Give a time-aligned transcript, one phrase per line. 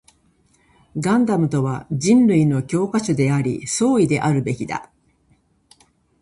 [0.97, 4.89] ガンダムとは人類の教科書であり、総意であるべきだ